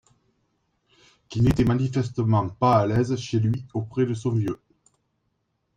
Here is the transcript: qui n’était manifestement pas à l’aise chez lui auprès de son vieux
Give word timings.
qui 1.29 1.41
n’était 1.41 1.63
manifestement 1.63 2.49
pas 2.49 2.77
à 2.77 2.87
l’aise 2.87 3.15
chez 3.17 3.37
lui 3.39 3.67
auprès 3.75 4.07
de 4.07 4.15
son 4.15 4.31
vieux 4.31 4.59